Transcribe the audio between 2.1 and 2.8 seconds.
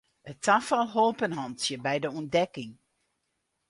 ûntdekking.